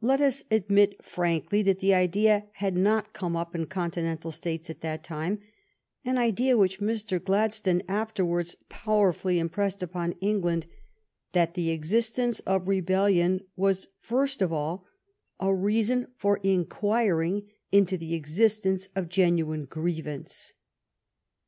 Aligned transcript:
Let 0.00 0.20
us 0.20 0.42
admit 0.50 1.04
frankly 1.04 1.62
that 1.62 1.78
the 1.78 1.94
idea 1.94 2.48
had 2.54 2.76
not 2.76 3.12
come 3.12 3.36
up 3.36 3.54
in 3.54 3.66
Continental 3.66 4.32
States 4.32 4.68
at 4.68 4.80
that 4.80 5.04
time— 5.04 5.38
an 6.04 6.18
idea 6.18 6.58
which 6.58 6.80
Mr. 6.80 7.22
Glad 7.24 7.52
stone 7.54 7.82
afterwards 7.86 8.56
powerfully 8.68 9.38
impressed 9.38 9.80
upon 9.80 10.16
Eng 10.20 10.40
land— 10.40 10.66
that 11.34 11.54
the 11.54 11.70
existence 11.70 12.40
of 12.40 12.66
rebellion 12.66 13.42
was 13.54 13.86
first 14.00 14.42
of 14.42 14.52
all 14.52 14.84
a 15.38 15.54
reason 15.54 16.08
for 16.16 16.38
inquiring 16.38 17.48
into 17.70 17.96
the 17.96 18.14
existence 18.14 18.88
of 18.96 19.08
genuine 19.08 19.66
grievance. 19.66 20.52